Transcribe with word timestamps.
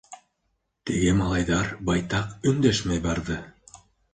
Теге 0.89 1.11
малайҙар 1.19 1.69
байтаҡ 1.91 2.51
өндәшмәй 2.53 3.05
барҙы. 3.05 3.37